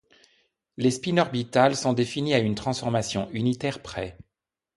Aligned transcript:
Les 0.77 0.89
spinorbitales 0.89 1.75
sont 1.75 1.93
définies 1.93 2.33
à 2.33 2.39
une 2.39 2.55
transformation 2.55 3.29
unitaire 3.33 3.83
près. 3.83 4.17